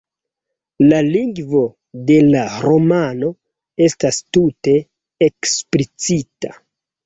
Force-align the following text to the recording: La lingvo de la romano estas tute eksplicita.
La 0.85 1.01
lingvo 1.07 1.61
de 2.07 2.15
la 2.31 2.41
romano 2.65 3.31
estas 3.91 4.21
tute 4.39 4.77
eksplicita. 5.31 6.57